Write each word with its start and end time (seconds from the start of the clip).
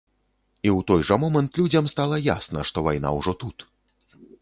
І 0.67 0.71
ў 0.77 0.87
той 0.91 1.01
жа 1.09 1.17
момант 1.25 1.51
людзям 1.63 1.91
стала 1.95 2.21
ясна, 2.35 2.67
што 2.71 2.87
вайна 2.91 3.09
ўжо 3.19 3.39
тут. 3.45 3.57